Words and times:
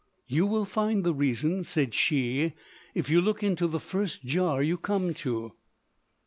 "You 0.25 0.47
will 0.47 0.65
find 0.65 1.03
the 1.03 1.13
reason," 1.13 1.63
said 1.63 1.93
she, 1.93 2.53
"if 2.95 3.07
you 3.07 3.21
look 3.21 3.43
into 3.43 3.67
the 3.67 3.79
first 3.79 4.23
jar 4.25 4.59
you 4.59 4.75
come 4.77 5.13
to." 5.13 5.53